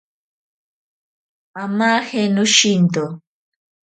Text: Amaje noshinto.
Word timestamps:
Amaje 1.63 2.21
noshinto. 2.33 3.05